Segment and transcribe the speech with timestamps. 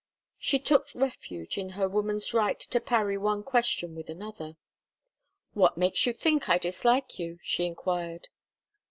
[0.39, 4.57] She took refuge in her woman's right to parry one question with another.
[5.53, 8.27] "What makes you think I dislike you?" she enquired.